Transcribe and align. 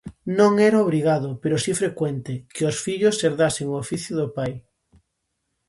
Non 0.39 0.51
era 0.67 0.83
obrigado, 0.85 1.29
pero 1.41 1.55
si 1.63 1.71
frecuente, 1.81 2.33
que 2.53 2.63
os 2.69 2.77
fillos 2.85 3.19
herdasen 3.27 3.67
o 3.69 3.79
oficio 3.83 4.13
do 4.21 4.27
pai. 4.37 4.53